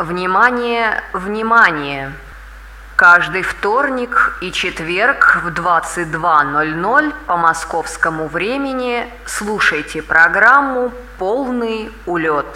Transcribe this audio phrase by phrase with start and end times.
[0.00, 2.14] Внимание, внимание!
[2.96, 12.46] Каждый вторник и четверг в 22.00 по московскому времени слушайте программу «Полный улет».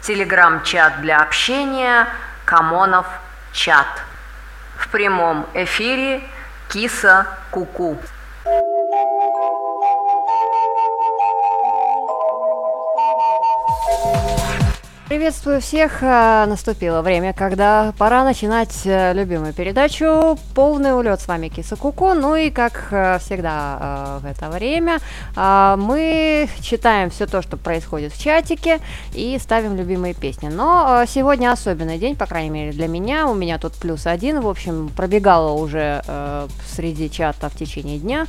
[0.00, 2.08] Телеграм-чат для общения
[2.46, 3.06] «Камонов
[3.52, 4.02] чат».
[4.78, 6.22] В прямом эфире
[6.70, 8.00] «Киса Куку».
[8.00, 8.21] -ку».
[15.12, 16.02] Приветствую всех.
[16.02, 21.20] Э, наступило время, когда пора начинать э, любимую передачу «Полный улет».
[21.20, 22.14] С вами Киса Куку.
[22.14, 25.00] Ну и, как э, всегда в это время,
[25.36, 28.80] мы читаем все то, что происходит в чатике
[29.12, 30.48] и ставим любимые песни.
[30.48, 33.26] Но сегодня особенный день, по крайней мере для меня.
[33.26, 34.40] У меня тут плюс один.
[34.40, 36.02] В общем, пробегала уже
[36.66, 38.26] среди чата в течение дня.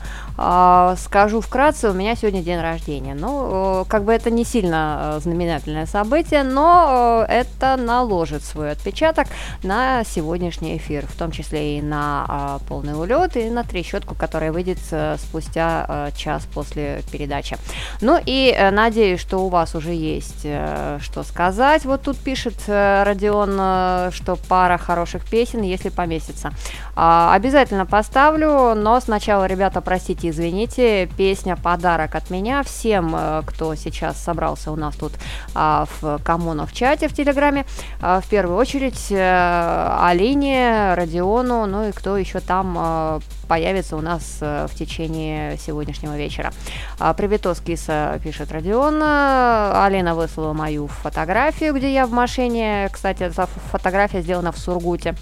[0.98, 3.16] Скажу вкратце, у меня сегодня день рождения.
[3.16, 9.28] Ну, как бы это не сильно знаменательное событие, но Э, это наложит свой отпечаток
[9.64, 14.52] на сегодняшний эфир, в том числе и на а, полный улет, и на трещотку, которая
[14.52, 17.58] выйдет а, спустя а, час после передачи.
[18.02, 21.86] Ну и надеюсь, что у вас уже есть что сказать.
[21.86, 26.52] Вот тут пишет Родион, что пара хороших песен, если поместится.
[26.96, 34.22] А, обязательно поставлю, но сначала, ребята, простите, извините, песня «Подарок от меня» всем, кто сейчас
[34.22, 35.14] собрался у нас тут
[35.56, 36.20] а, в
[36.54, 37.66] коммуну в чате в Телеграме.
[38.02, 44.02] А, в первую очередь э, Алине, Родиону, ну и кто еще там а, появится у
[44.02, 46.54] нас э, в течение сегодняшнего вечера.
[47.00, 49.02] А, Приветос, киса, пишет Родион.
[49.04, 52.90] Алина выслала мою фотографию, где я в машине.
[52.92, 53.32] Кстати,
[53.72, 55.16] фотография сделана в Сургуте.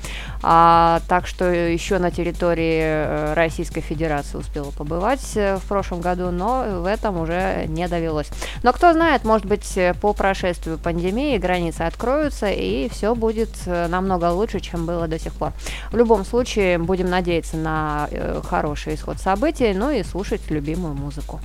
[0.44, 6.82] А, так что еще на территории э, Российской Федерации успела побывать в прошлом году, но
[6.82, 8.30] в этом уже не довелось.
[8.64, 14.32] Но кто знает, может быть, по прошествию пандемии границы откроются, и все будет э, намного
[14.32, 15.54] лучше, чем было до сих пор.
[15.92, 21.40] В любом случае, будем надеяться на э, хороший исход событий, ну и слушать любимую музыку.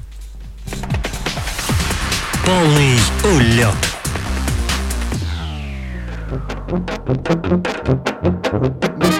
[2.44, 3.74] Полный улет.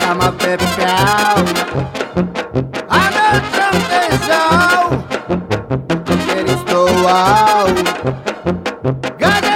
[0.09, 1.45] Ama pepeu
[2.89, 5.05] Ana trantezão
[6.27, 7.67] Quer estou ao
[9.19, 9.56] Sombrombaró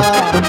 [0.00, 0.40] High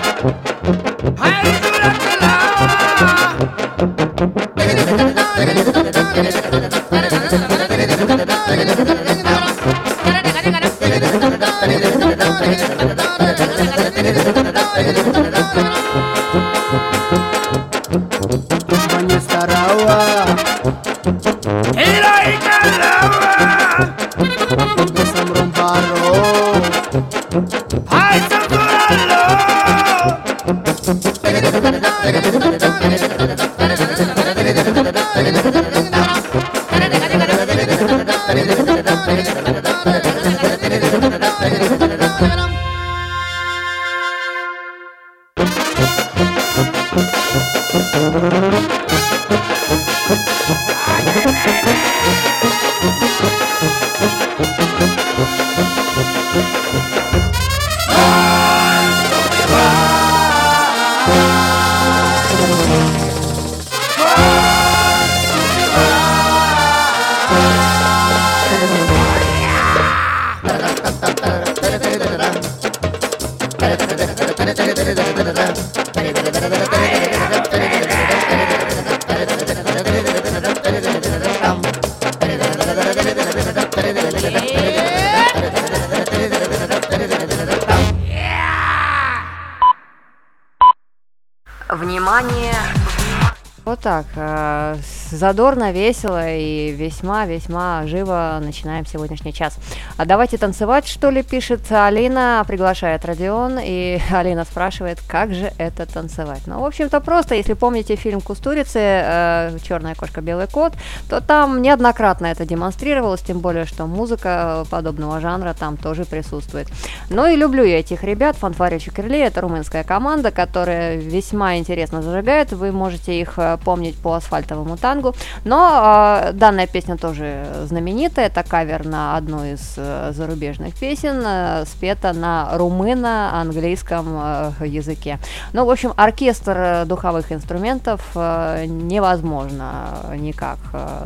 [95.21, 99.55] задорно, весело и весьма-весьма живо начинаем сегодняшний час.
[100.01, 105.85] А давайте танцевать, что ли, пишет Алина, приглашает Родион, и Алина спрашивает, как же это
[105.85, 106.41] танцевать.
[106.47, 110.73] Ну, в общем-то, просто, если помните фильм «Кустурицы», э, «Черная кошка, белый кот»,
[111.07, 116.67] то там неоднократно это демонстрировалось, тем более, что музыка подобного жанра там тоже присутствует.
[117.11, 122.53] Ну и люблю я этих ребят, Фанфари Чукерли, это румынская команда, которая весьма интересно зажигает,
[122.53, 125.13] вы можете их э, помнить по асфальтовому тангу.
[125.45, 128.25] Но э, данная песня тоже знаменитая.
[128.25, 135.19] Это кавер на одну из э, зарубежных песен, э, спета на румыно-английском э, языке.
[135.53, 140.57] Ну, в общем, оркестр э, духовых инструментов невозможно никак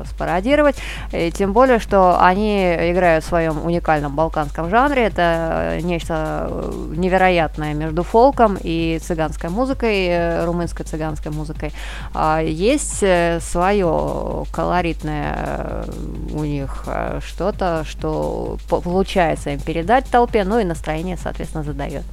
[0.09, 0.75] спародировать.
[1.11, 5.05] И тем более, что они играют в своем уникальном балканском жанре.
[5.05, 11.73] Это нечто невероятное между фолком и цыганской музыкой, румынской цыганской музыкой.
[12.13, 13.03] А есть
[13.43, 15.85] свое колоритное
[16.33, 16.85] у них
[17.25, 22.03] что-то, что получается им передать толпе, ну и настроение, соответственно, задает.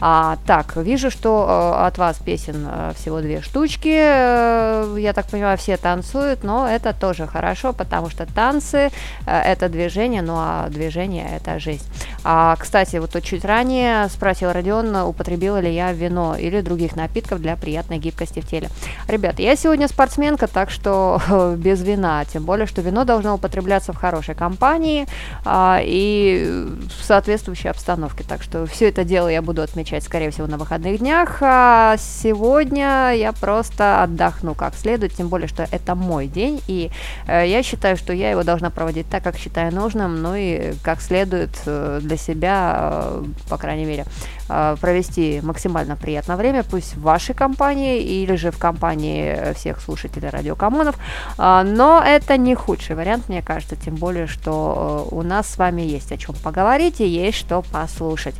[0.00, 5.76] А, так, вижу, что э, от вас песен всего две штучки, я так понимаю, все
[5.76, 8.90] танцуют, но это тоже хорошо, потому что танцы
[9.26, 11.84] это движение, ну а движение это жизнь.
[12.24, 17.56] А, кстати, вот чуть ранее спросил Родион, употребила ли я вино или других напитков для
[17.56, 18.68] приятной гибкости в теле.
[19.08, 21.20] Ребят, я сегодня спортсменка, так что
[21.56, 25.06] без вина, тем более, что вино должно употребляться в хорошей компании
[25.44, 26.66] а, и
[26.98, 28.24] в соответствующей обстановке.
[28.24, 31.38] Так что все это дело я буду отмечать, скорее всего, на выходных днях.
[31.40, 36.90] А сегодня я просто отдохну как следует, тем более, что это мой день, и
[37.26, 41.00] э, я считаю, что я его должна проводить так, как считаю нужным, ну и как
[41.00, 44.04] следует э, для себя, э, по крайней мере,
[44.46, 50.96] провести максимально приятное время, пусть в вашей компании или же в компании всех слушателей радиокомонов,
[51.38, 55.58] а, но это не худший вариант, мне кажется, тем более, что э, у нас с
[55.58, 58.34] вами есть о чем поговорить и есть что послушать.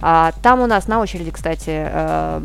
[0.00, 2.42] А, там у нас на очереди, кстати, э,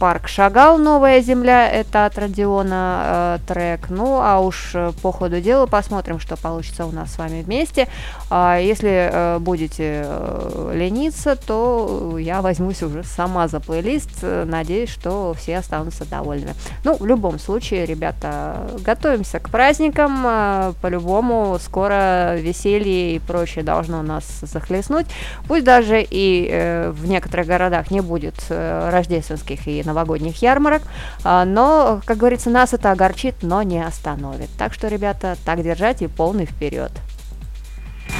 [0.00, 3.90] парк Шагал, Новая Земля, это от Родиона э, трек.
[3.90, 7.86] Ну, а уж э, по ходу дела посмотрим, что получится у нас с вами вместе.
[8.30, 14.22] А если э, будете э, лениться, то я возьмусь уже сама за плейлист.
[14.22, 16.54] Надеюсь, что все останутся довольны.
[16.82, 20.24] Ну, в любом случае, ребята, готовимся к праздникам.
[20.24, 25.06] Э, по-любому скоро веселье и прочее должно нас захлестнуть.
[25.46, 30.82] Пусть даже и э, в некоторых городах не будет э, рождественских и новогодних ярмарок.
[31.24, 34.48] А, но, как говорится, нас это огорчит, но не остановит.
[34.56, 36.92] Так что, ребята, так держать и полный вперед.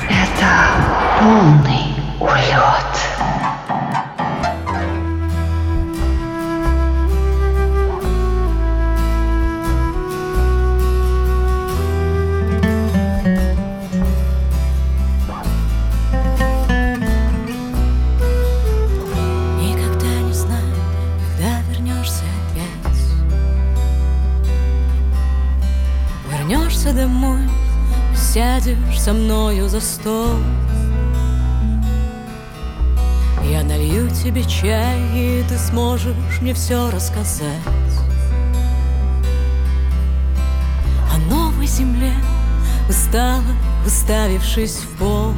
[0.09, 0.51] Это
[1.19, 3.40] полный улет.
[26.81, 27.49] Вернешься домой,
[28.15, 30.37] сядешь со мною за стол.
[33.45, 37.59] Я налью тебе чай, и ты сможешь мне все рассказать
[41.13, 42.13] О новой земле,
[42.89, 43.43] устала,
[43.85, 45.35] уставившись в пол.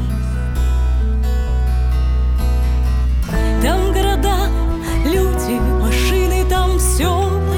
[3.63, 4.49] Там города,
[5.05, 7.52] люди, машины, там все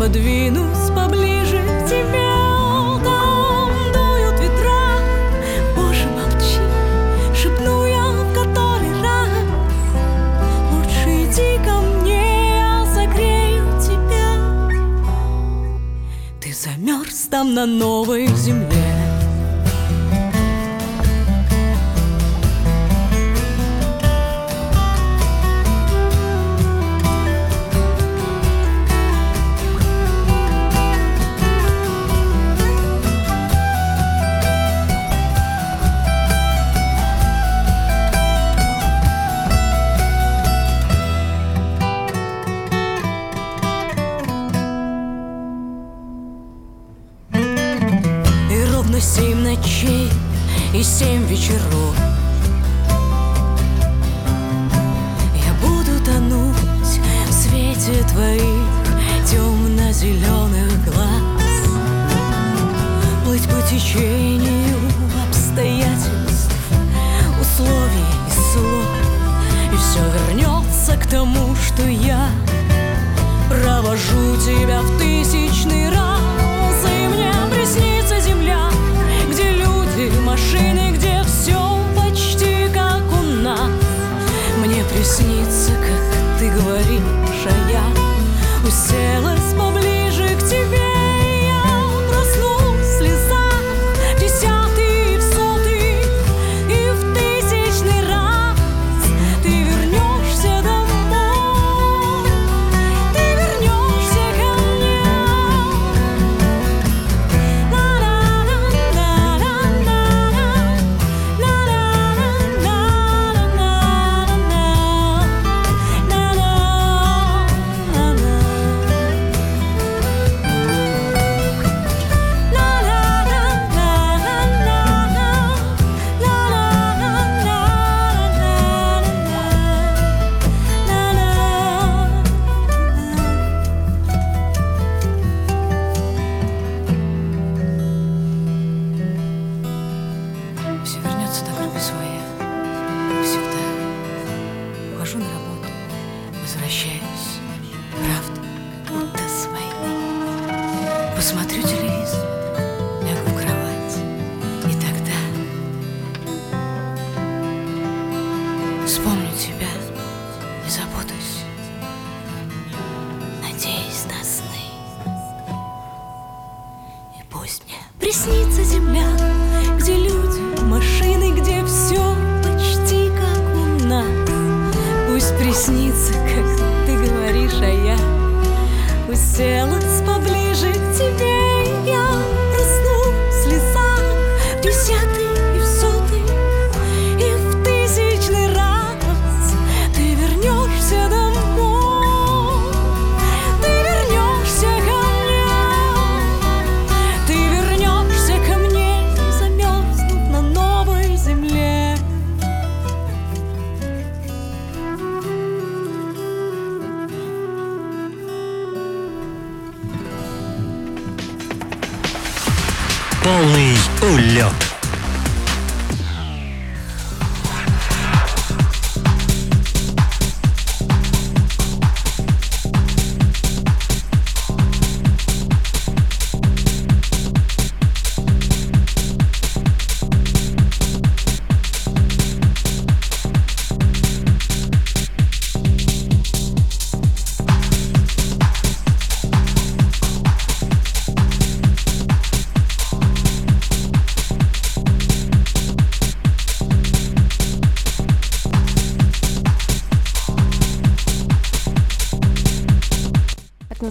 [0.00, 2.32] Подвинусь поближе к тебе
[3.04, 4.96] Там дуют ветра.
[5.76, 6.58] Боже, молчи
[7.36, 9.28] Шепну я в который раз.
[10.72, 14.72] Лучше иди ко мне Я согрею тебя.
[16.40, 18.89] Ты замерз там на новой земле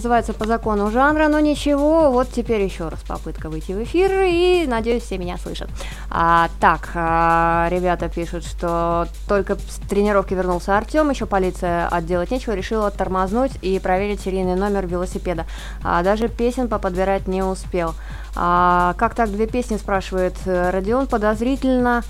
[0.00, 4.64] называется по закону жанра, но ничего, вот теперь еще раз попытка выйти в эфир, и
[4.66, 5.68] надеюсь, все меня слышат.
[6.10, 12.54] А, так, а, ребята пишут, что только с тренировки вернулся Артем, еще полиция отделать нечего,
[12.54, 15.44] решила тормознуть и проверить серийный номер велосипеда.
[15.84, 17.94] А, даже песен поподбирать не успел.
[18.36, 22.04] А, как так две песни, спрашивает э, Родион, подозрительно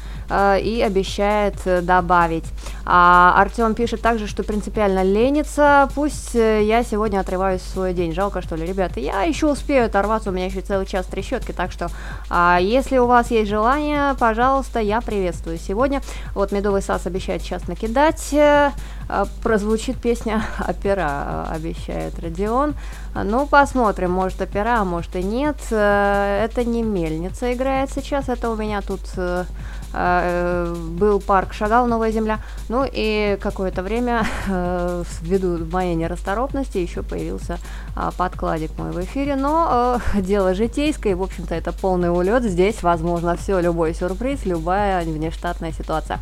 [0.63, 2.45] и обещает э, добавить.
[2.85, 8.13] А Артем пишет также, что принципиально ленится, пусть э, я сегодня отрываюсь в свой день.
[8.13, 11.73] Жалко, что ли, ребята, я еще успею оторваться, у меня еще целый час трещотки, так
[11.73, 11.89] что
[12.29, 16.03] а, если у вас есть желание, пожалуйста, я приветствую сегодня.
[16.35, 18.71] Вот Медовый Сас обещает сейчас накидать, э,
[19.09, 22.75] э, прозвучит песня «Опера», э, обещает Родион.
[23.15, 25.57] Ну, посмотрим, может опера, а может и нет.
[25.71, 31.87] Э, Это не мельница играет сейчас, это у меня тут э, э, был парк Шагал,
[31.87, 32.41] Новая Земля.
[32.69, 37.59] Ну и какое-то время, э, ввиду моей нерасторопности, еще появился
[37.97, 39.37] а, подкладик мой в эфире.
[39.37, 42.45] Но э, дело житейское, и, в общем-то, это полный улет.
[42.45, 46.21] Здесь возможно все, любой сюрприз, любая внештатная ситуация.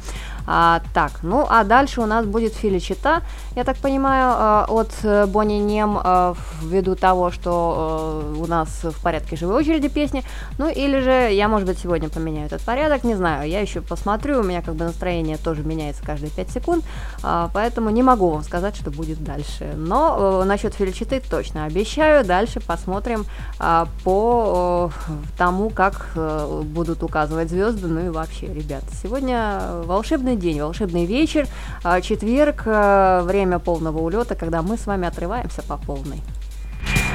[0.51, 3.21] А, так, ну а дальше у нас будет Филичита,
[3.55, 8.83] я так понимаю, э, от э, Бонни Нем, э, ввиду того, что э, у нас
[8.83, 10.25] в порядке живой очереди песни.
[10.57, 14.41] Ну или же я, может быть, сегодня поменяю этот порядок, не знаю, я еще посмотрю,
[14.41, 16.85] у меня как бы настроение тоже меняется каждые 5 секунд,
[17.23, 19.75] а, поэтому не могу вам сказать, что будет дальше.
[19.77, 23.27] Но э, насчет Филичиты точно обещаю, дальше посмотрим
[23.59, 24.91] а, по
[25.37, 31.47] тому, как будут указывать звезды, ну и вообще, ребят, сегодня волшебный день, волшебный вечер,
[31.83, 36.23] а, четверг, э, время полного улета, когда мы с вами отрываемся по полной.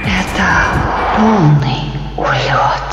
[0.04, 2.93] Это полный улет.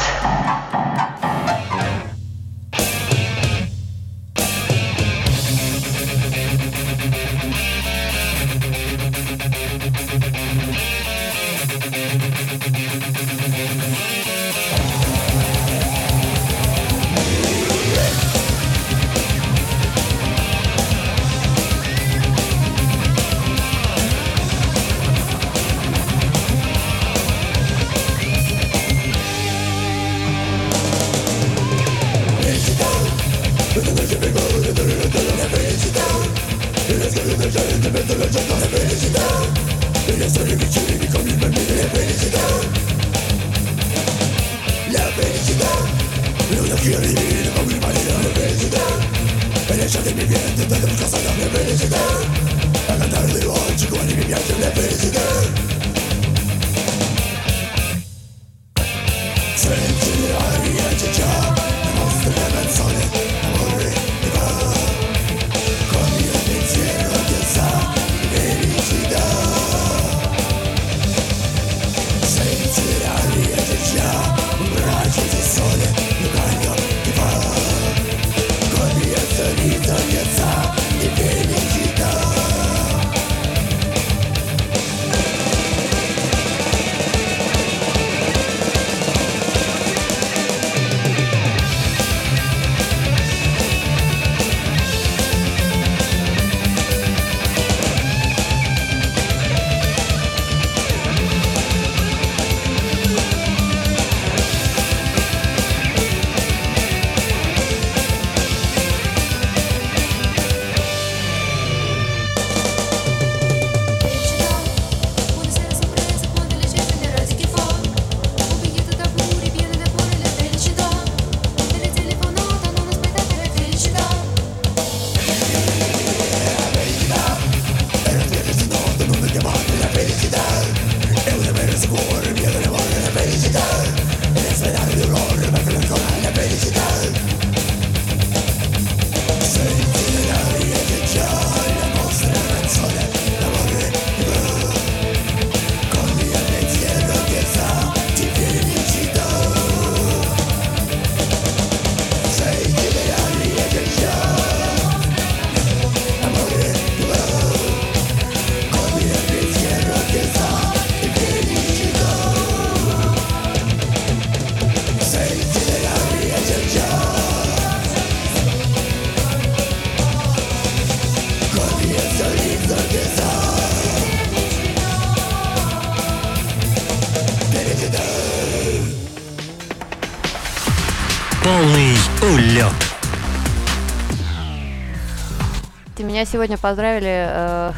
[186.10, 187.06] Меня сегодня поздравили.
[187.08, 187.72] э,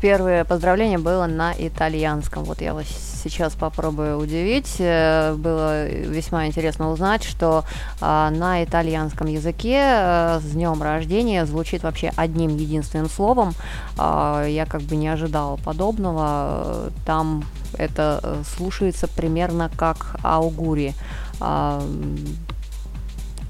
[0.00, 2.44] первое поздравление было на итальянском.
[2.44, 2.86] Вот я вас
[3.22, 4.76] сейчас попробую удивить.
[4.78, 7.66] Э, Было весьма интересно узнать, что
[8.00, 13.52] а, на итальянском языке э, с днем рождения звучит вообще одним единственным словом.
[13.98, 16.86] А, Я как бы не ожидала подобного.
[16.86, 17.44] Э, Там
[17.76, 20.94] это э, слушается примерно как аугури.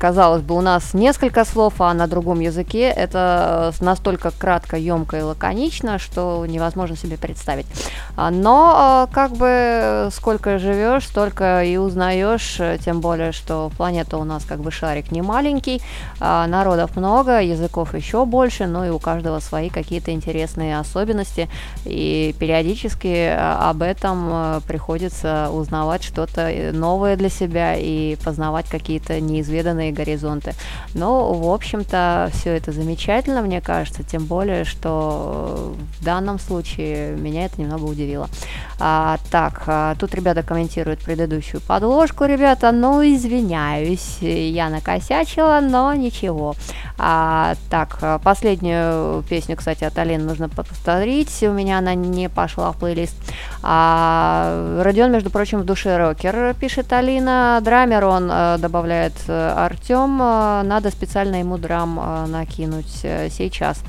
[0.04, 5.16] Казалось бы, у нас несколько слов, а на другом языке это э, настолько кратко, емко
[5.16, 7.64] и лаконично, что невозможно себе представить.
[8.16, 14.18] А, Но э, как бы сколько живешь, столько и узнаешь, э, тем более, что планета
[14.18, 15.82] у нас как бы шарик не маленький,
[16.20, 21.48] а, народов много, языков еще больше, но и у каждого свои какие-то интересные особенности,
[21.84, 29.20] и периодически об этом э, приходится узнавать что-то э, новое для себя и познавать какие-то
[29.20, 30.54] неизведанные горизонты.
[30.94, 37.46] Но, в общем-то, все это замечательно, мне кажется, тем более, что в данном случае меня
[37.46, 38.28] это немного удивило.
[38.78, 46.54] А, так, а, тут ребята комментируют предыдущую подложку, ребята, ну, извиняюсь, я накосячила, но ничего.
[46.98, 52.76] А, так, последнюю песню, кстати, от Алины нужно повторить, у меня она не пошла в
[52.76, 53.16] плейлист.
[53.62, 60.20] А, Родион, между прочим, в душе рокер, пишет Алина, драмер он, э, добавляет э, Артем,
[60.20, 62.90] э, надо специально ему драм накинуть
[63.30, 63.82] сейчас.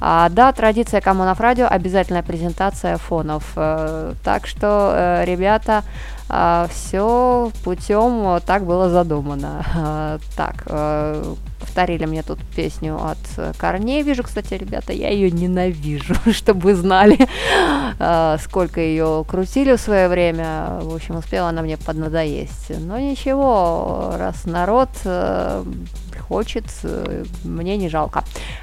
[0.00, 3.52] А, да, традиция Камонов Радио, обязательная презентация фонов.
[3.56, 5.82] Э, так что, э, ребята,
[6.28, 9.64] все путем э, так было задумано.
[9.78, 14.02] Э, так, э, повторили мне тут песню от э, Корней.
[14.02, 17.18] Вижу, кстати, ребята, я ее ненавижу, чтобы вы знали,
[17.98, 20.78] э, сколько ее крутили в свое время.
[20.82, 22.72] В общем, успела она мне поднадоесть.
[22.80, 25.64] Но ничего, раз народ э,
[26.28, 28.22] хочет, э, мне не жалко.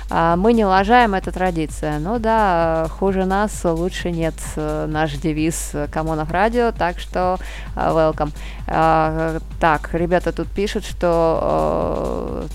[0.10, 2.00] А, Мы не лажаем, это традиция.
[2.00, 7.38] Ну да, хуже нас лучше нет, э, наш девиз Камонов Радио, так что
[7.76, 8.32] э, welcome.
[8.68, 12.46] А, Так, ребята тут пишут, что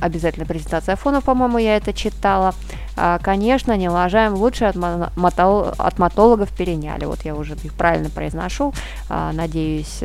[0.00, 2.52] обязательно презентация фонов, по-моему, я это читала.
[2.96, 7.06] А, конечно, не лажаем, лучше от, мо- мото- от мотологов переняли.
[7.06, 8.72] Вот я уже их правильно произношу.
[9.08, 10.00] Надеюсь,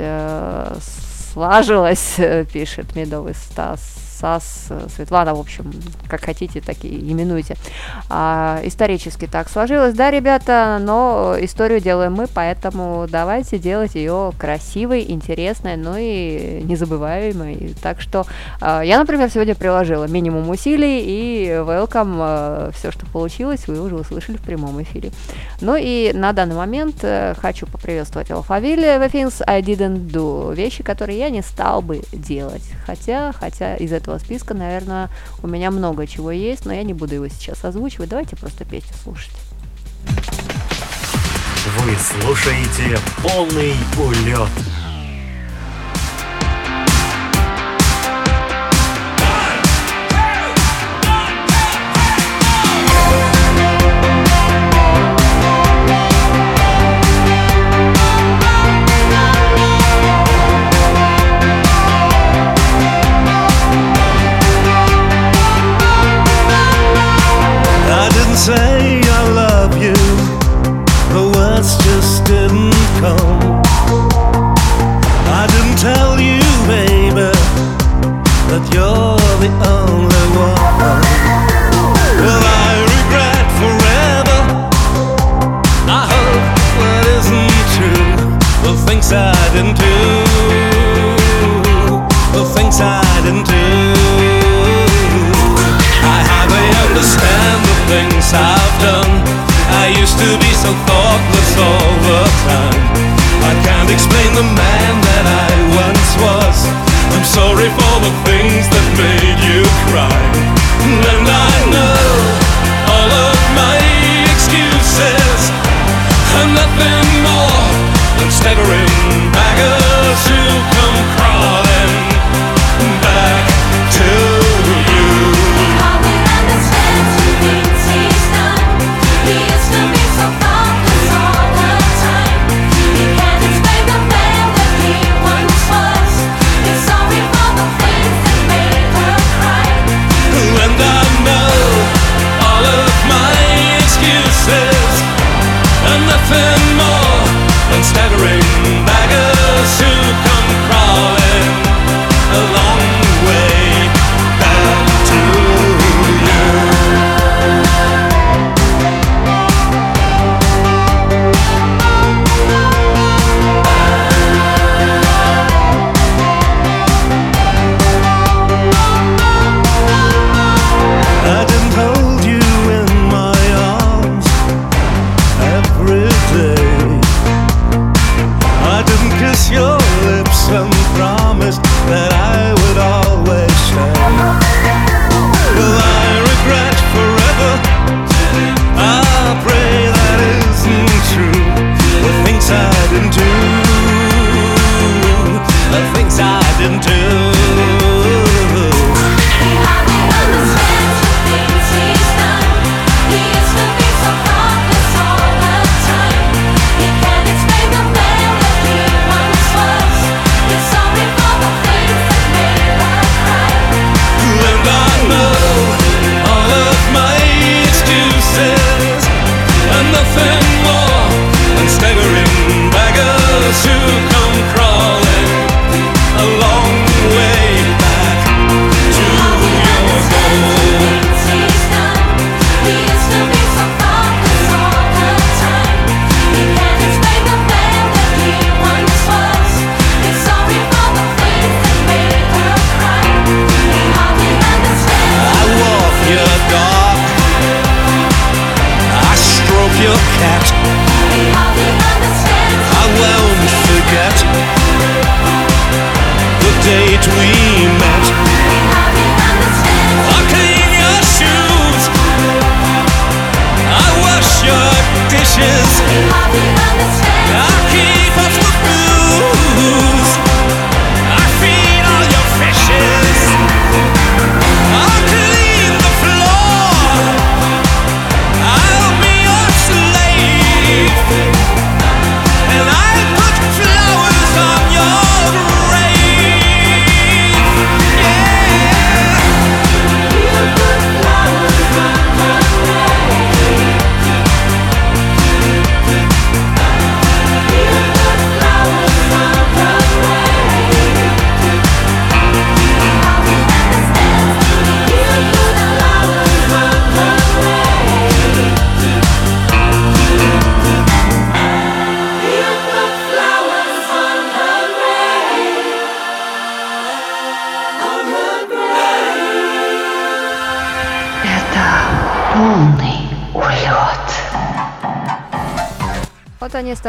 [1.34, 3.82] сложилось, э, пишет Медовый Стас.
[4.20, 5.72] САС, Светлана, в общем,
[6.08, 7.56] как хотите, так и именуйте.
[8.10, 15.06] А, исторически так сложилось, да, ребята, но историю делаем мы, поэтому давайте делать ее красивой,
[15.10, 17.76] интересной, ну и незабываемой.
[17.82, 18.26] Так что
[18.62, 23.96] а, я, например, сегодня приложила минимум усилий и welcome а, все, что получилось, вы уже
[23.96, 25.12] услышали в прямом эфире.
[25.62, 30.84] Ну и на данный момент э, хочу поприветствовать Алфавиль The Things I Didn't Do, вещи,
[30.84, 32.64] которые я не стал бы делать.
[32.86, 35.10] Хотя, хотя из этого списка, наверное,
[35.43, 38.10] у меня много чего есть, но я не буду его сейчас озвучивать.
[38.10, 39.34] Давайте просто песню слушать.
[41.78, 44.50] Вы слушаете полный улет.
[100.88, 102.84] Thoughtless all the time.
[103.50, 104.59] I can't explain the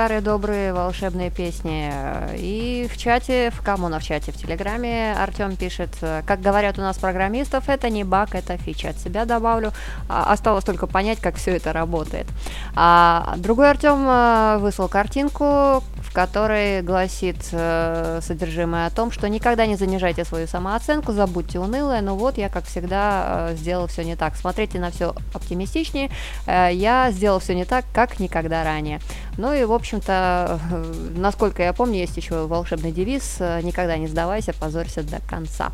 [0.00, 0.60] старые добрые
[0.90, 1.92] волшебные песни.
[2.37, 5.90] И в чате, в кому в чате, в Телеграме Артем пишет,
[6.26, 8.90] как говорят у нас программистов, это не баг, это фича.
[8.90, 9.72] От себя добавлю.
[10.09, 12.26] А, осталось только понять, как все это работает.
[12.74, 19.66] А другой Артем э, выслал картинку, в которой гласит э, содержимое о том, что никогда
[19.66, 24.16] не занижайте свою самооценку, забудьте унылое, но вот я, как всегда, э, сделал все не
[24.16, 24.35] так.
[24.35, 26.11] Смотрите на все оптимистичнее.
[26.46, 29.00] Я сделал все не так, как никогда ранее.
[29.37, 30.59] Ну и, в общем-то,
[31.14, 35.71] насколько я помню, есть еще волшебный девиз э, «Никогда не сдавайся, позорься до конца».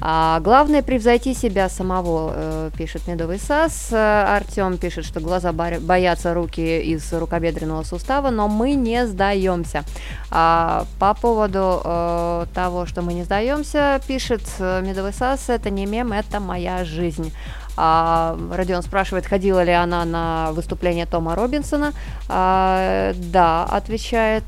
[0.00, 3.92] А, главное превзойти себя самого, э, пишет Медовый Сас.
[3.92, 9.84] Артем пишет, что глаза боятся руки из рукобедренного сустава, но мы не сдаемся.
[10.30, 16.12] А, по поводу э, того, что мы не сдаемся, пишет Медовый Сас, это не мем,
[16.12, 17.32] это моя жизнь.
[17.76, 21.92] А, Родион спрашивает, ходила ли она на выступление Тома Робинсона.
[22.28, 24.44] А, да, отвечает.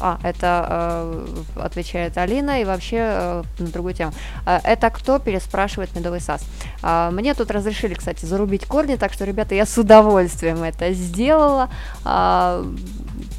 [0.00, 1.26] А, это э,
[1.56, 4.12] отвечает Алина и вообще э, на другую тему.
[4.46, 5.18] А, это кто?
[5.18, 6.44] Переспрашивает Медовый Сас.
[6.82, 11.70] А, мне тут разрешили, кстати, зарубить корни, так что, ребята, я с удовольствием это сделала.
[12.04, 12.64] А,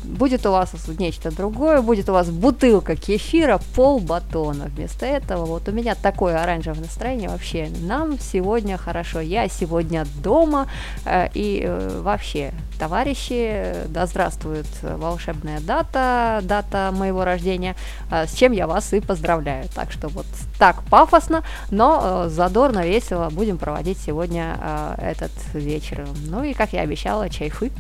[0.10, 4.66] будет у вас нечто другое, будет у вас бутылка кефира, пол батона.
[4.66, 7.70] Вместо этого вот у меня такое оранжевое настроение вообще.
[7.82, 10.68] Нам сегодня хорошо, я сегодня дома
[11.06, 17.76] э, и э, вообще, товарищи, да здравствует волшебная дата, дата моего рождения,
[18.12, 19.68] э, с чем я вас и поздравляю.
[19.76, 20.26] Так что вот
[20.58, 26.08] так пафосно, но э, задорно, весело будем проводить сегодня э, этот вечер.
[26.28, 27.72] Ну и, как я обещала, чайфы.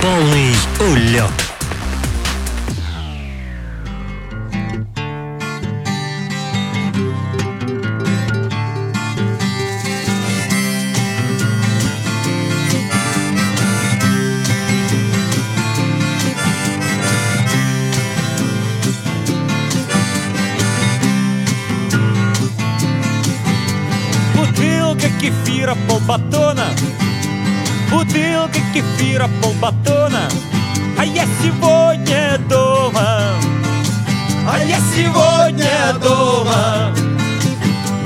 [0.00, 1.30] Полный улет.
[28.06, 30.28] Бутылка кефира, полбатона.
[30.98, 33.20] А я сегодня дома.
[34.48, 36.94] А я сегодня дома.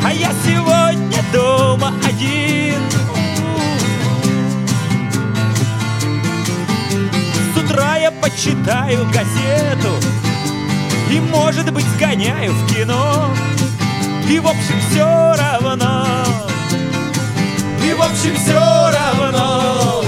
[0.03, 2.81] А я сегодня дома один.
[7.55, 9.95] С утра я почитаю газету
[11.11, 13.29] И, может быть, сгоняю в кино.
[14.29, 16.50] И, в общем, все равно
[17.90, 20.05] И, в общем, все равно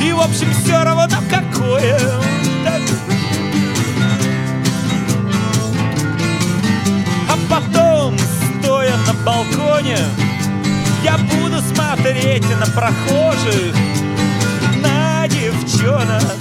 [0.00, 1.98] И, в общем, все равно какое.
[7.28, 8.16] А потом,
[8.60, 9.98] стоя на балконе
[11.02, 13.74] Я буду смотреть на прохожих
[14.80, 16.36] На девчонок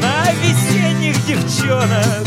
[0.00, 2.26] На весенних девчонок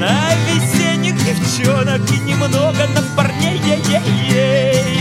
[0.00, 4.96] на весенних девчонок и немного на парней ей-ей-ей.
[4.96, 4.99] А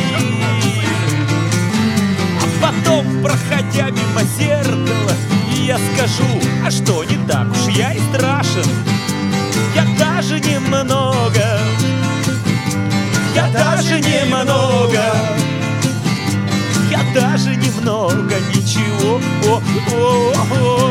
[2.61, 5.13] потом, проходя мимо зеркала,
[5.65, 6.25] я скажу,
[6.65, 8.65] а что не так уж я и страшен.
[9.75, 11.59] Я даже немного,
[13.35, 15.03] я даже немного,
[16.89, 19.21] я даже немного ничего.
[19.45, 20.89] О, о, о.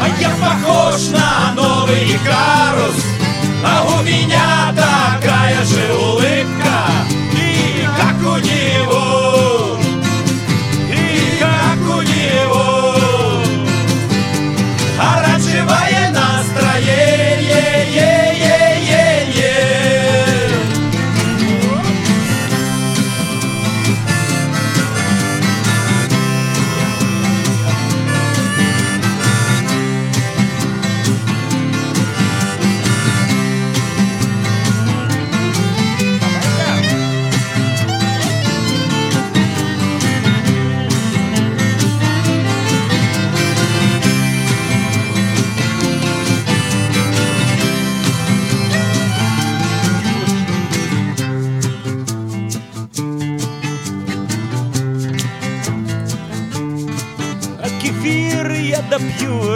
[0.00, 2.96] А я похож на новый Икарус
[3.64, 6.61] А у меня такая же улыбка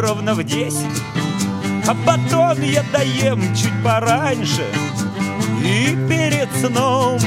[0.00, 1.02] ровно в десять,
[1.86, 4.64] а потом я доем чуть пораньше
[5.64, 7.18] И перед сном,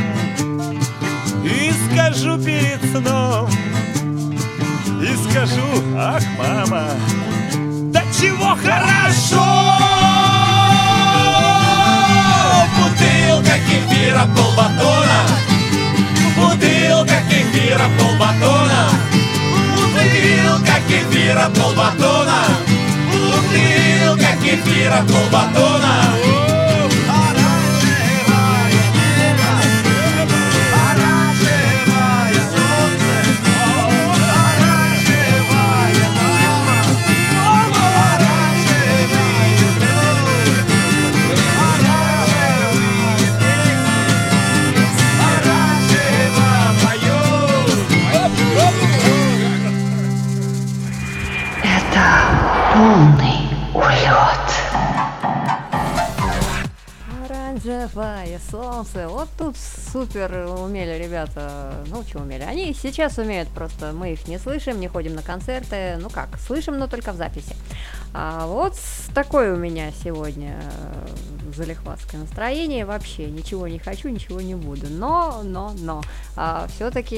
[1.44, 3.50] и скажу перед сном
[5.02, 6.88] И скажу, ах, мама,
[7.94, 9.46] да чего хорошо!
[12.78, 15.20] Бутылка кефира полбатона.
[16.36, 18.90] Бутылка кефира полбатона.
[20.04, 22.42] trilca que vira toda à tona.
[23.14, 26.49] O trilca que vira toda à tona.
[58.50, 59.08] Солнце.
[59.08, 61.84] Вот тут супер умели ребята.
[61.88, 62.44] Ну, что умели?
[62.44, 65.98] Они сейчас умеют, просто мы их не слышим, не ходим на концерты.
[66.00, 67.56] Ну как, слышим, но только в записи.
[68.14, 70.62] А вот с такое у меня сегодня
[71.50, 72.86] э, залихватское настроение.
[72.86, 74.88] Вообще ничего не хочу, ничего не буду.
[74.90, 76.02] Но, но, но.
[76.68, 77.16] все-таки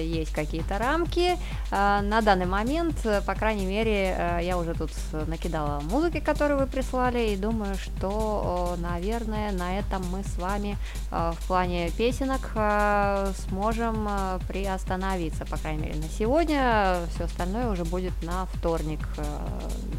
[0.00, 1.36] есть какие-то рамки.
[1.70, 4.90] А, на данный момент, э, по крайней мере, э, я уже тут
[5.26, 10.76] накидала музыки, которую вы прислали, и думаю, что, э, наверное, на этом мы с вами
[11.10, 17.00] э, в плане песенок э, сможем э, приостановиться, по крайней мере, на сегодня.
[17.14, 19.22] Все остальное уже будет на вторник э,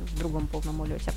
[0.08, 1.12] в другом полном улете.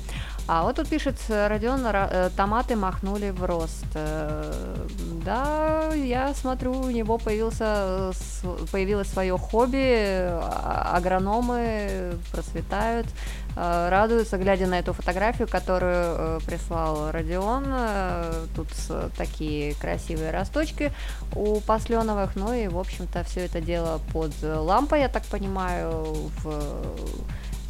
[0.47, 3.85] А вот тут пишет э, Родион, э, томаты махнули в рост.
[3.95, 4.87] Э,
[5.25, 8.11] Да, я смотрю, у него появился,
[8.43, 13.07] э, появилось свое хобби, а- агрономы процветают,
[13.55, 17.65] э, радуются, глядя на эту фотографию, которую прислал Родион.
[18.55, 18.67] Тут
[19.17, 20.91] такие красивые росточки
[21.35, 26.05] у посленовых, ну и, в общем-то, все это дело под лампой, я так понимаю,
[26.43, 26.83] в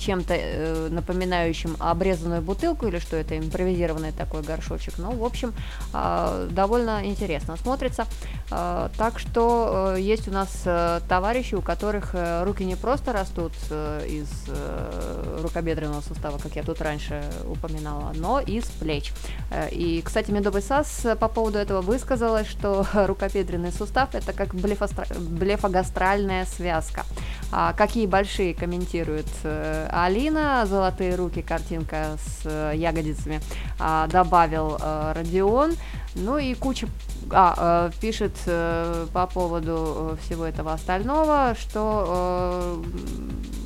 [0.03, 4.95] чем-то э, напоминающим обрезанную бутылку или что это импровизированный такой горшочек.
[4.97, 5.53] Ну, в общем,
[5.93, 8.05] а, довольно интересно смотрится.
[8.51, 13.13] А, так что э, есть у нас э, товарищи, у которых э, руки не просто
[13.13, 19.13] растут э, из э, рукобедренного сустава, как я тут раньше упоминала, но из плеч.
[19.51, 25.17] Э, И, кстати, Медовый САС по поводу этого высказалась, что рукобедренный сустав это как блефостра-
[25.19, 27.05] блефогастральная связка.
[27.55, 33.41] А какие большие комментирует э, Алина, золотые руки, картинка с э, ягодицами,
[33.77, 35.75] а, добавил э, Родион,
[36.15, 36.87] ну и куча
[37.29, 43.62] а, э, пишет э, по поводу всего этого остального, что э,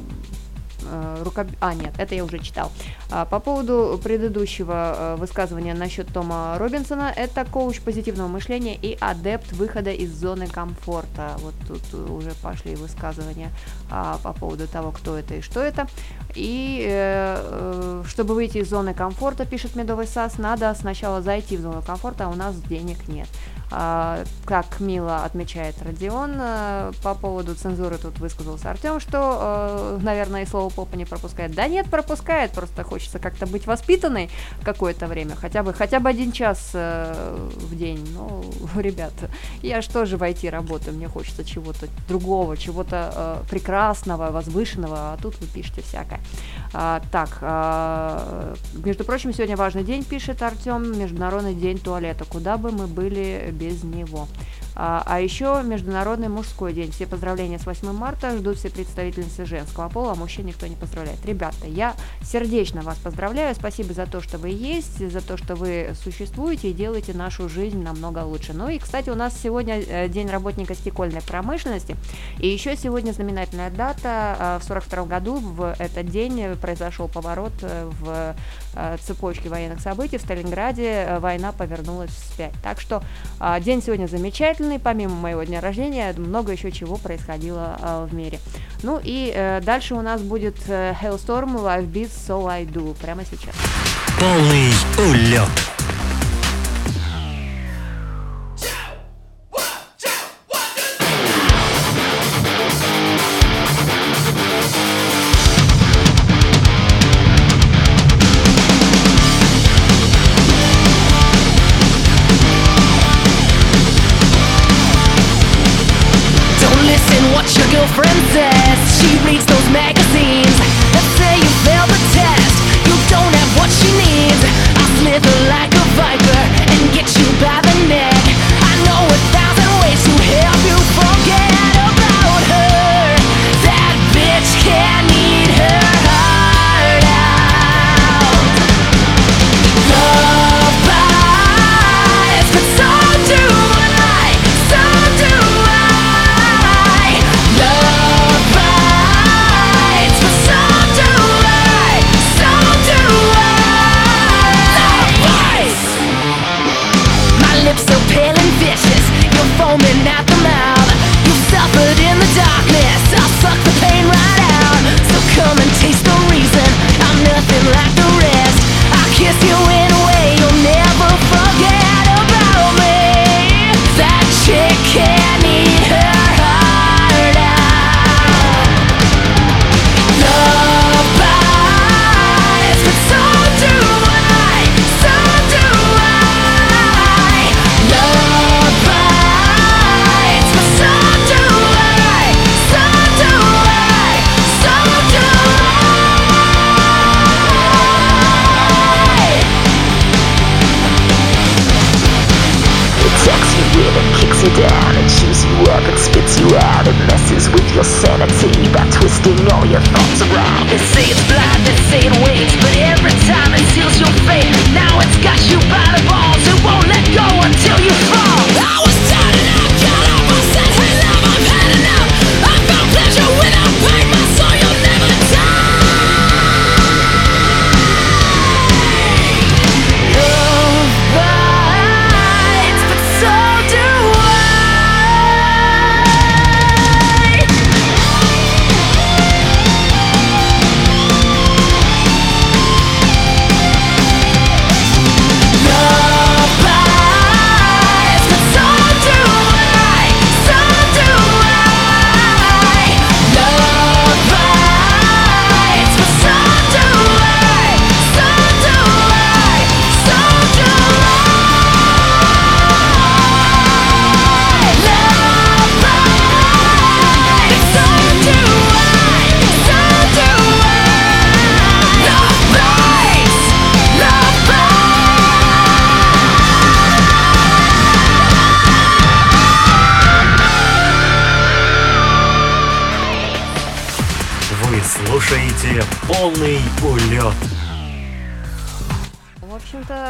[1.23, 1.47] рукоб...
[1.59, 2.71] А, нет, это я уже читал.
[3.09, 9.51] А, по поводу предыдущего э, высказывания насчет Тома Робинсона, это коуч позитивного мышления и адепт
[9.53, 11.37] выхода из зоны комфорта.
[11.39, 13.51] Вот тут уже пошли высказывания
[13.89, 15.87] а, по поводу того, кто это и что это.
[16.35, 21.61] И э, э, чтобы выйти из зоны комфорта, пишет Медовый САС, надо сначала зайти в
[21.61, 23.27] зону комфорта, а у нас денег нет.
[23.69, 30.43] А, как мило отмечает Родион, э, по поводу цензуры тут высказался Артем, что, э, наверное,
[30.43, 31.53] и слово попа не пропускает.
[31.53, 34.29] Да нет, пропускает, просто хочется как-то быть воспитанной
[34.63, 38.07] какое-то время, хотя бы, хотя бы один час э, в день.
[38.13, 38.45] Ну,
[38.81, 39.29] ребята,
[39.61, 45.37] я же тоже в IT работаю, мне хочется чего-то другого, чего-то прекрасного, возвышенного, а тут
[45.39, 46.21] вы пишете всякое.
[46.73, 52.25] А, так, а, между прочим, сегодня важный день, пишет Артем, Международный день туалета.
[52.25, 54.27] Куда бы мы были без него?
[54.79, 56.91] А, а еще Международный мужской день.
[56.91, 61.25] Все поздравления с 8 марта ждут все представительницы женского пола, а мужчин никто не поздравляет.
[61.25, 63.55] Ребята, я сердечно вас поздравляю.
[63.55, 67.81] Спасибо за то, что вы есть, за то, что вы существуете и делаете нашу жизнь
[67.81, 68.53] намного лучше.
[68.53, 71.95] Ну и, кстати, у нас сегодня э, День работника стекольной промышленности.
[72.37, 74.37] И еще сегодня знаменательная дата.
[74.39, 78.35] Э, В 42 году в этот день произошел поворот э, в
[78.73, 80.17] э, цепочке военных событий.
[80.17, 82.53] В Сталинграде э, война повернулась вспять.
[82.63, 83.03] Так что
[83.39, 84.79] э, день сегодня замечательный.
[84.79, 88.39] Помимо моего дня рождения, много еще чего происходило в мире.
[88.83, 92.95] Ну и дальше у нас будет Hailstorm Live Beats So I Do.
[93.01, 93.55] Прямо сейчас.
[94.19, 95.49] Полный улет.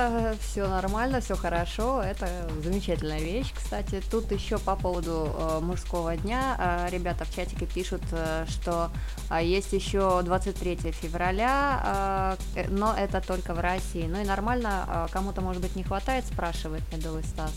[0.08, 2.02] Uh, все нормально, все хорошо.
[2.02, 2.28] Это
[2.64, 3.54] замечательная вещь.
[3.54, 8.90] Кстати, тут еще по поводу э, мужского дня э, ребята в чатике пишут, э, что
[9.30, 14.08] э, есть еще 23 февраля, э, э, но это только в России.
[14.08, 17.54] Ну и нормально, э, кому-то, может быть, не хватает, спрашивает Медовый Стас.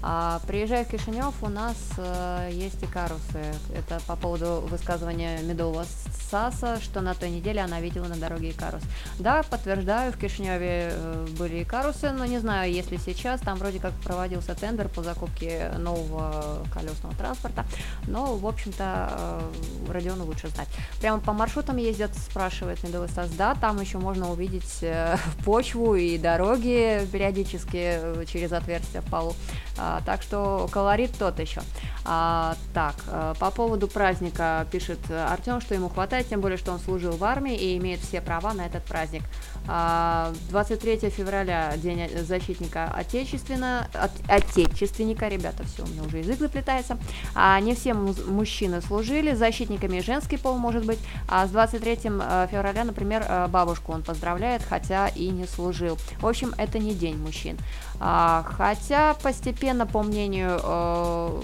[0.00, 3.52] А, приезжая в Кишинев, у нас э, есть и карусы.
[3.74, 5.84] Это по поводу высказывания Медового
[6.30, 8.82] Саса, что на той неделе она видела на дороге Икарус.
[9.18, 13.92] Да, подтверждаю, в Кишиневе э, были Икарусы, но не знаю, если сейчас, там вроде как
[13.94, 17.64] проводился тендер по закупке нового колесного транспорта,
[18.06, 20.68] но, в общем-то, э, Родиону лучше знать.
[21.00, 27.06] Прямо по маршрутам ездят, спрашивает Медовый да, там еще можно увидеть э, почву и дороги
[27.10, 29.34] периодически э, через отверстия в полу.
[29.76, 31.62] А, так что колорит тот еще.
[32.04, 32.94] А, так,
[33.38, 37.54] по поводу праздника пишет Артем, что ему хватает, тем более, что он служил в армии
[37.54, 39.22] и имеет все права на этот праздник.
[39.70, 46.96] А, 23 февраля, День защитника Отечественно, от- Отечественника, ребята, все, у меня уже язык заплетается.
[47.34, 50.98] А, не все му- мужчины служили, защитниками женский пол может быть,
[51.28, 55.98] а с 23 э, февраля, например, э, бабушку он поздравляет, хотя и не служил.
[56.20, 57.58] В общем, это не день мужчин.
[58.00, 61.42] А, хотя постепенно, по мнению, э,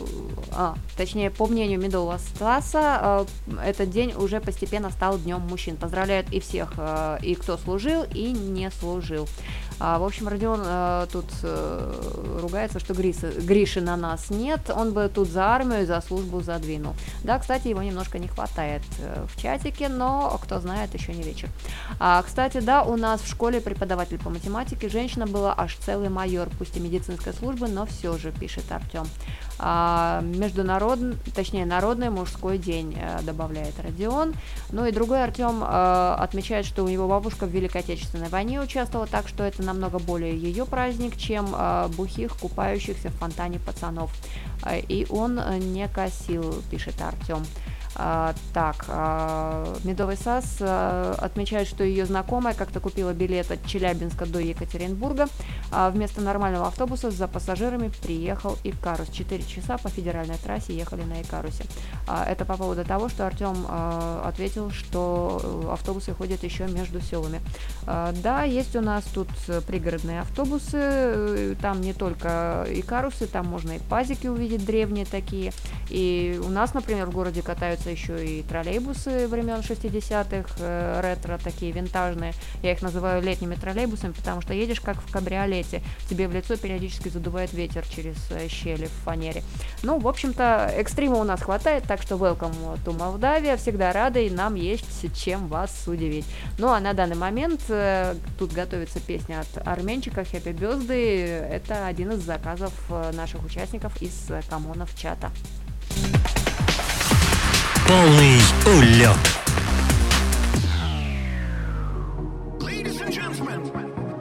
[0.53, 5.77] а, точнее, по мнению Медового Стаса, э, этот день уже постепенно стал днем мужчин.
[5.77, 9.29] Поздравляют и всех, э, и кто служил, и не служил.
[9.81, 14.93] А, в общем, Родион э, тут э, ругается, что Гриса, Гриши на нас нет, он
[14.93, 16.95] бы тут за армию, за службу задвинул.
[17.23, 21.49] Да, кстати, его немножко не хватает э, в чатике, но кто знает, еще не вечер.
[21.99, 26.49] А, кстати, да, у нас в школе преподаватель по математике, женщина была аж целый майор,
[26.59, 29.07] пусть и медицинской службы, но все же, пишет Артем.
[29.59, 34.35] А, международный, точнее, народный мужской день, добавляет Родион.
[34.71, 39.07] Ну и другой Артем э, отмечает, что у него бабушка в Великой Отечественной войне участвовала,
[39.07, 44.11] так что это намного более ее праздник, чем э, бухих, купающихся в фонтане пацанов.
[44.65, 47.43] Э, И он э, не косил, пишет Артем.
[47.97, 54.27] А, так, а, Медовый Сас а, отмечает, что ее знакомая как-то купила билет от Челябинска
[54.27, 55.29] до Екатеринбурга.
[55.71, 59.09] а вместо нормального автобуса за пассажирами приехал Икарус.
[59.11, 61.65] Четыре часа по федеральной трассе ехали на Икарусе.
[62.07, 63.67] А, это по поводу того, что Артем
[64.25, 67.41] ответил, что автобусы ходят еще между селами.
[67.87, 69.29] Да, есть у нас тут
[69.67, 70.77] пригородные автобусы.
[70.77, 75.53] э, Там не только Икарусы, там можно и пазики увидеть древние такие.
[75.91, 81.73] И у нас, например, в городе катаются еще и троллейбусы времен 60-х, э, ретро, такие
[81.73, 82.35] винтажные.
[82.63, 85.83] Я их называю летними троллейбусами, потому что едешь как в кабриолете.
[86.09, 89.43] Тебе в лицо периодически задувает ветер через э, щели в фанере.
[89.83, 93.57] Ну, в общем-то, экстрима у нас хватает, так что welcome to Молдавия.
[93.57, 96.27] Всегда рады, и нам есть чем вас удивить.
[96.59, 101.47] Ну, а на данный момент э, тут готовится песня от Арменчика Happy Birthday.
[101.49, 102.73] Это один из заказов
[103.13, 105.31] наших участников из коммунов чата.
[107.87, 109.17] Полный улет.
[112.61, 113.61] Ladies and gentlemen,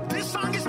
[0.10, 0.66] this song is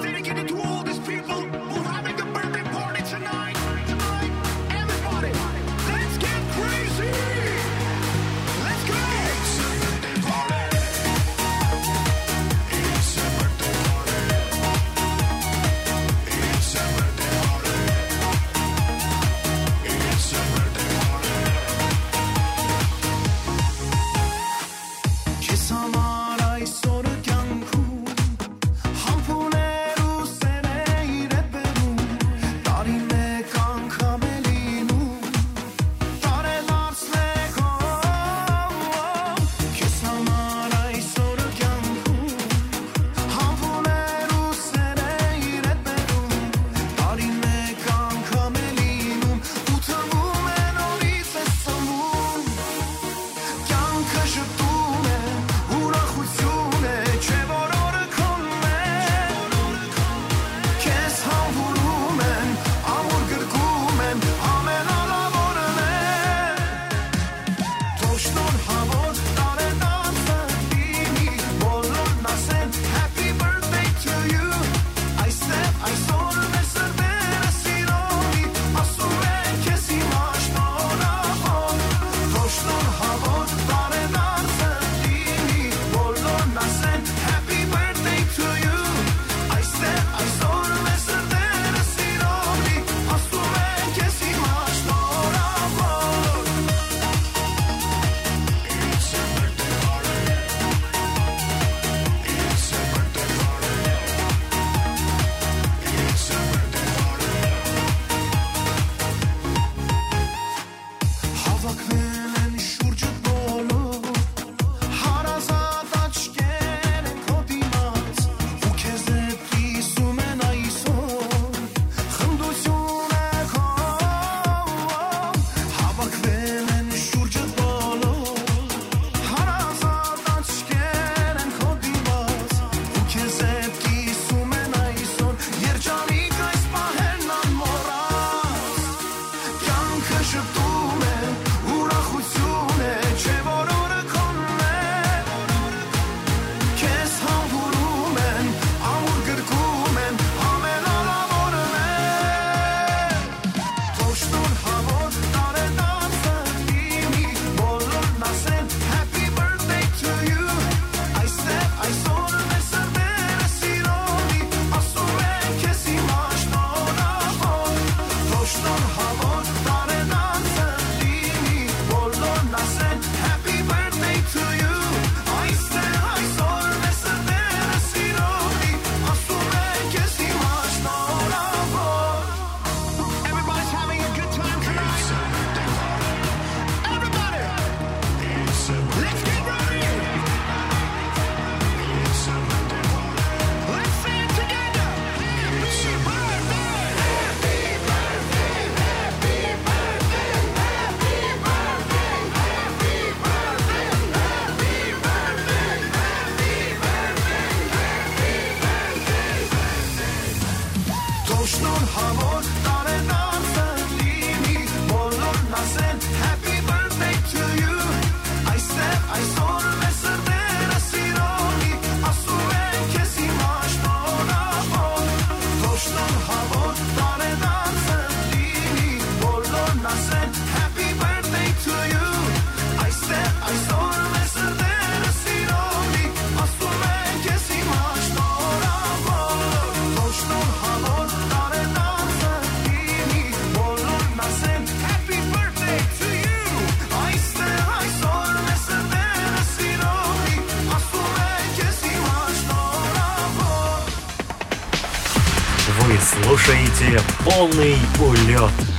[256.44, 258.73] слушаете полный улет.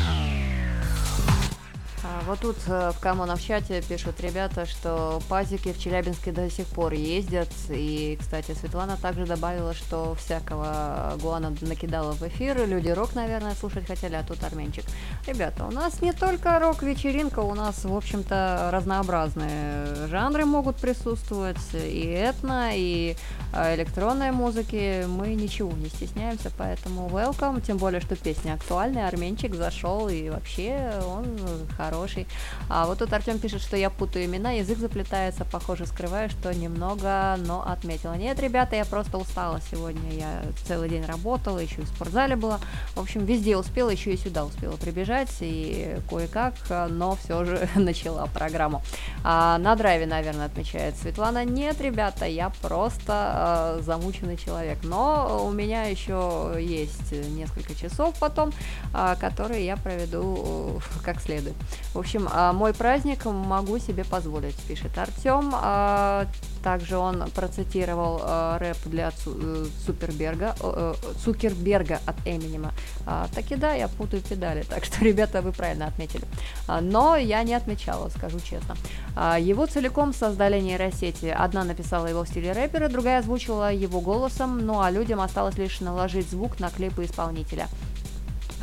[2.35, 6.65] Вот тут э, в Камона в чате пишут ребята, что пазики в Челябинске до сих
[6.67, 7.47] пор ездят.
[7.69, 12.67] И, кстати, Светлана также добавила, что всякого гуана накидала в эфир.
[12.67, 14.83] Люди рок, наверное, слушать хотели, а тут армянчик.
[15.27, 21.73] Ребята, у нас не только рок-вечеринка, у нас, в общем-то, разнообразные жанры могут присутствовать.
[21.73, 23.15] И этно, и
[23.53, 25.05] э, электронной музыки.
[25.07, 27.61] Мы ничего не стесняемся, поэтому welcome.
[27.61, 29.07] Тем более, что песня актуальная.
[29.07, 31.25] Арменчик зашел, и вообще он
[31.77, 32.24] хороший.
[32.69, 37.35] А вот тут Артем пишет, что я путаю имена, язык заплетается, похоже, скрываю, что немного,
[37.45, 38.13] но отметила.
[38.13, 40.11] Нет, ребята, я просто устала сегодня.
[40.11, 42.59] Я целый день работала, еще и в спортзале была.
[42.95, 46.53] В общем, везде успела, еще и сюда успела прибежать, и кое-как,
[46.89, 48.81] но все же начала программу.
[49.23, 51.45] А, на драйве, наверное, отмечает Светлана.
[51.45, 54.79] Нет, ребята, я просто э, замученный человек.
[54.83, 58.51] Но у меня еще есть несколько часов потом,
[58.93, 61.55] а, которые я проведу э, как следует.
[61.93, 65.51] В общем, а, мой праздник могу себе позволить, пишет Артем.
[65.53, 66.25] А,
[66.63, 69.11] Также он процитировал э, рэп для
[69.85, 72.71] Суперберга, э, э, Цукерберга от Эминема.
[73.05, 76.23] А, Так и да, я путаю педали, так что, ребята, вы правильно отметили.
[76.67, 78.75] А, Но я не отмечала, скажу честно.
[79.15, 81.27] А, Его целиком создали нейросети.
[81.27, 85.81] Одна написала его в стиле рэпера, другая озвучила его голосом, ну а людям осталось лишь
[85.81, 87.67] наложить звук на клипы исполнителя.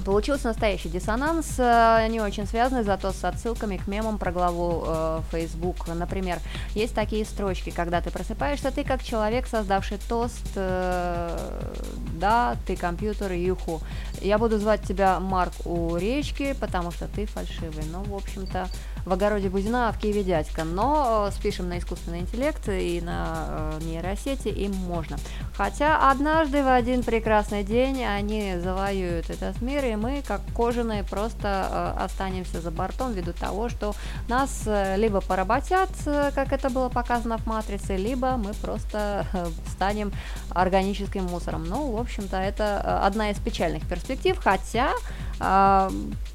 [0.05, 5.21] Получился настоящий диссонанс, э, не очень связанный, зато с отсылками к мемам про главу э,
[5.31, 5.87] Facebook.
[5.89, 6.39] Например,
[6.75, 11.73] есть такие строчки, когда ты просыпаешься, ты как человек, создавший тост, э,
[12.19, 13.81] да, ты компьютер, юху.
[14.21, 17.85] Я буду звать тебя Марк у речки, потому что ты фальшивый.
[17.93, 18.69] Ну, в общем-то,
[19.05, 20.65] в огороде Бузина, а в Киеве дядька.
[20.65, 25.17] Но э, спишем на искусственный интеллект и на э, нейросети им можно.
[25.57, 31.95] Хотя однажды в один прекрасный день они завоюют этот мир, и мы, как кожаные, просто
[31.99, 33.95] э, останемся за бортом ввиду того, что
[34.29, 39.27] нас либо поработят, как это было показано в «Матрице», либо мы просто
[39.71, 40.13] станем
[40.51, 41.65] органическим мусором.
[41.65, 44.93] Ну, в общем-то, это одна из печальных перспектив, хотя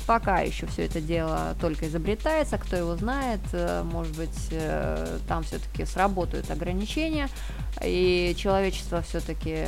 [0.05, 5.43] пока еще все это дело только изобретается, кто его знает, э, может быть, э, там
[5.43, 7.29] все-таки сработают ограничения,
[7.83, 9.65] и человечество все-таки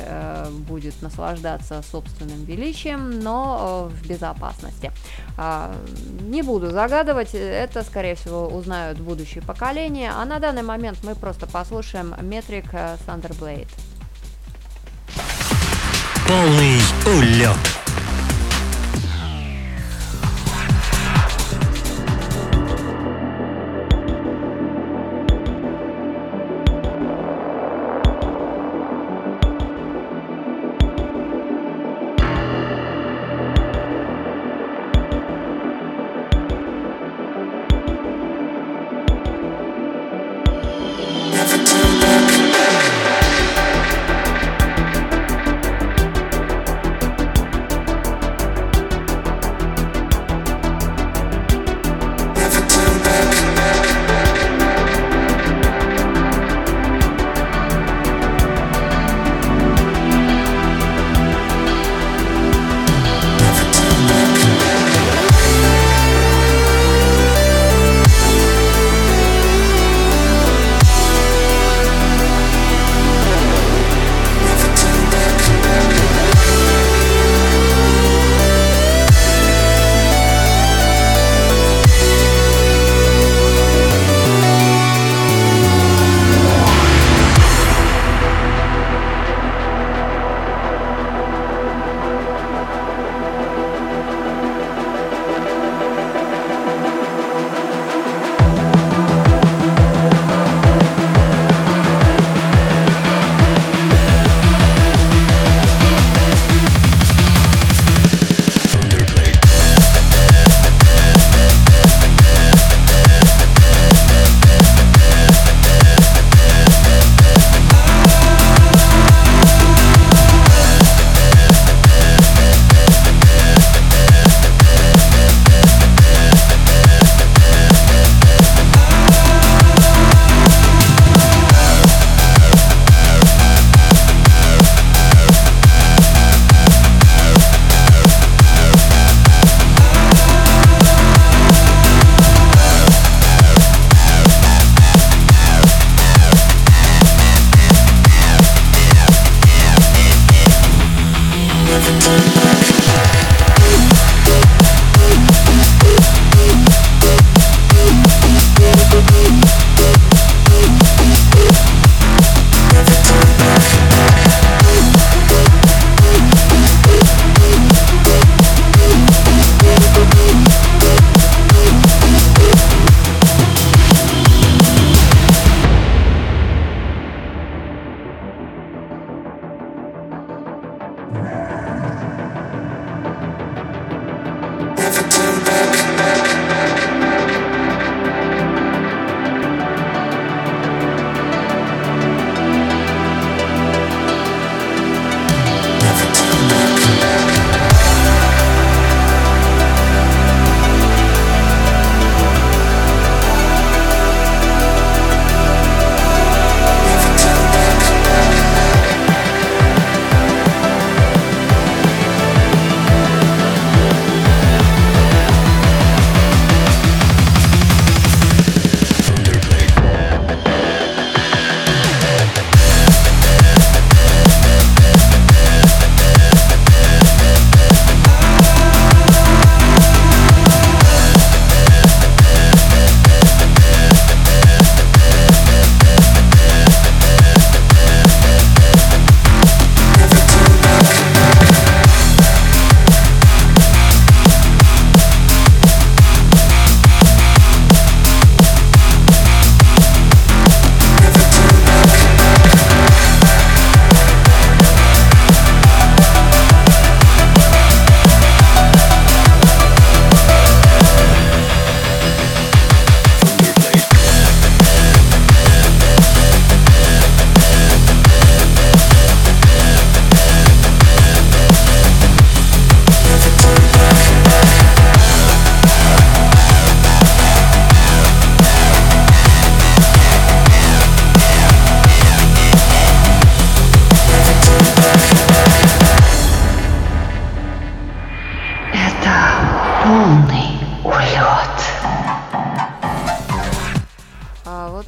[0.66, 4.90] будет наслаждаться собственным величием, но э, в безопасности.
[5.36, 5.74] А,
[6.22, 11.46] Не буду загадывать, это, скорее всего, узнают будущие поколения, а на данный момент мы просто
[11.46, 13.68] послушаем метрик э, Thunderblade.
[16.26, 17.89] Полный улет.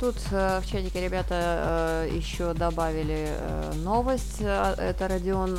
[0.02, 4.40] Тут э, в чатике ребята э, еще добавили э, новость.
[4.40, 5.56] Это Родион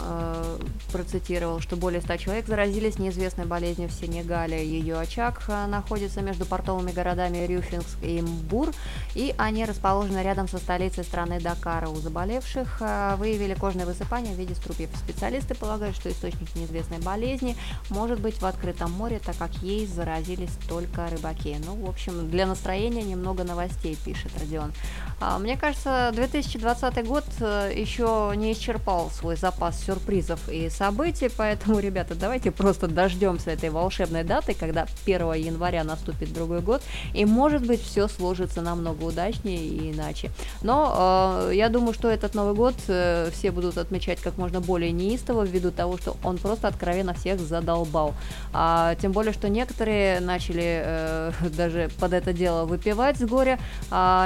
[0.92, 4.68] процитировал, что более 100 человек заразились неизвестной болезнью в Сенегале.
[4.68, 8.72] Ее очаг находится между портовыми городами Рюфингск и Мбур,
[9.16, 11.88] и они расположены рядом со столицей страны Дакара.
[11.88, 12.82] У заболевших
[13.18, 14.90] выявили кожное высыпание в виде струпьев.
[14.98, 17.56] Специалисты полагают, что источник неизвестной болезни
[17.90, 21.56] может быть в открытом море, так как ей заразились только рыбаки.
[21.66, 24.74] Ну, в общем, для настроения немного новостей, пишет Родион.
[25.20, 31.80] А, Мне кажется, 2020 год э, еще не исчерпал свой запас сюрпризов и событий, поэтому,
[31.80, 36.82] ребята, давайте просто дождемся этой волшебной даты, когда 1 января наступит другой год,
[37.14, 40.30] и, может быть, все сложится намного удачнее и иначе.
[40.62, 44.92] Но э, я думаю, что этот Новый год э, все будут отмечать как можно более
[44.92, 48.14] неистово, ввиду того, что он просто откровенно всех задолбал.
[48.52, 53.60] А, тем более, что некоторые начали э, даже под это дело выпивать с горя,
[53.90, 54.23] а,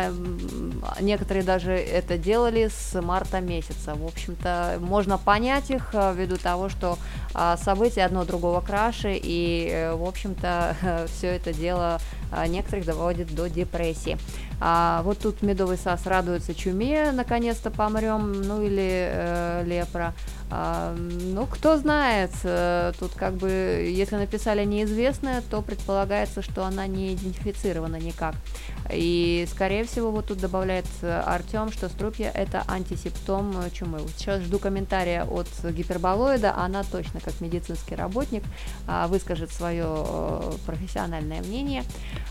[1.00, 3.96] некоторые даже это делали с марта месяца.
[3.96, 6.98] В общем-то, можно понять их э, ввиду того, что
[7.34, 12.00] а, события одно другого краше, и, э, в общем-то, все это дело
[12.32, 14.18] а, некоторых доводит до депрессии.
[14.60, 20.14] А, вот тут медовый сас радуется чуме, наконец-то помрем, ну или э, лепра.
[20.50, 26.88] А, ну, кто знает, э, тут как бы, если написали неизвестное, то предполагается, что она
[26.88, 28.36] не идентифицирована никак.
[28.90, 33.98] И, скорее всего, вот тут добавляет э, Артем, что струпья это антисептом э, чумы.
[33.98, 38.44] Вот сейчас жду комментария от гиперболоида, она точно как медицинский работник
[38.88, 40.06] а, выскажет свое
[40.66, 41.84] профессиональное мнение.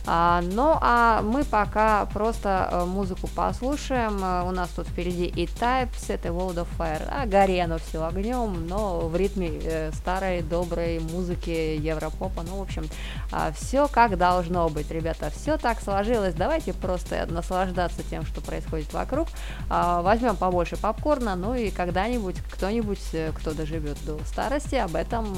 [0.07, 4.18] А, ну, а мы пока просто э, музыку послушаем.
[4.24, 7.06] Э, У нас тут впереди и Types, это World of Fire.
[7.10, 12.42] А горе оно все огнем, но в ритме э, старой доброй музыки Европопа.
[12.42, 12.84] Ну, в общем,
[13.54, 15.30] все как должно быть, ребята.
[15.30, 16.32] Все так сложилось.
[16.34, 19.28] Давайте просто наслаждаться тем, что происходит вокруг.
[19.68, 25.34] А, Возьмем побольше попкорна, ну и когда-нибудь кто-нибудь, кто доживет до старости, об этом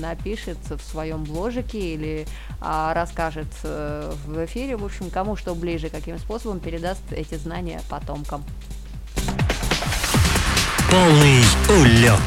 [0.00, 2.26] напишет в своем бложике или
[2.60, 4.76] а, расскажет в эфире.
[4.76, 8.44] В общем, кому что ближе, каким способом передаст эти знания потомкам.
[10.90, 12.20] Полный улет.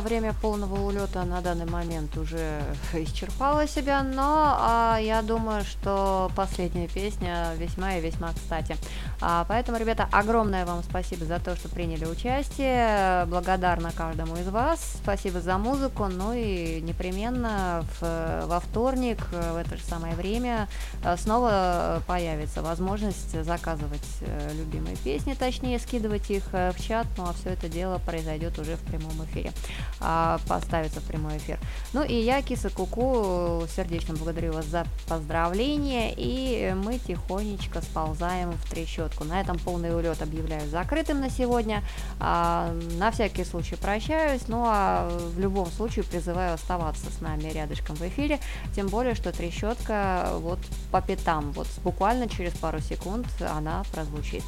[0.00, 2.60] Время полного улета на данный момент уже
[2.92, 8.76] исчерпало себя, но а, я думаю, что последняя песня весьма и весьма кстати.
[9.20, 13.24] А, поэтому, ребята, огромное вам спасибо за то, что приняли участие.
[13.26, 14.80] Благодарна каждому из вас.
[15.02, 16.06] Спасибо за музыку.
[16.06, 20.68] Ну и непременно в, во вторник в это же самое время
[21.02, 27.06] э, снова появится возможность заказывать э, любимые песни, точнее скидывать их э, в чат.
[27.16, 29.52] Ну а все это дело произойдет уже в прямом эфире.
[30.00, 31.58] А, поставится в прямой эфир.
[31.92, 36.12] Ну и я, Киса Куку, сердечно благодарю вас за поздравления.
[36.16, 39.03] И мы тихонечко сползаем в трещотку.
[39.24, 41.82] На этом полный улет объявляю закрытым на сегодня.
[42.20, 44.48] А, на всякий случай прощаюсь.
[44.48, 48.38] Ну а в любом случае призываю оставаться с нами рядышком в эфире.
[48.74, 50.58] Тем более, что трещотка вот
[50.90, 51.52] по пятам.
[51.52, 54.44] Вот буквально через пару секунд она прозвучит.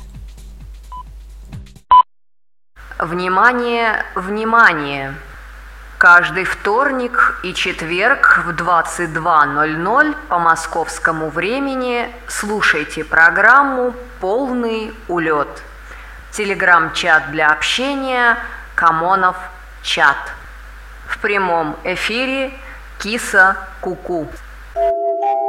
[2.99, 5.15] Внимание, внимание!
[5.99, 15.49] Каждый вторник и четверг в 22.00 по московскому времени слушайте программу «Полный улет».
[16.33, 18.37] Телеграм-чат для общения
[18.75, 19.39] «Камонов
[19.83, 20.19] чат».
[21.09, 22.53] В прямом эфире
[22.99, 24.29] Киса Куку.
[24.75, 25.46] -ку.